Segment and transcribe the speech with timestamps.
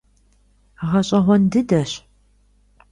[0.89, 1.91] Гъэщӏэгъуэн дыдэщ.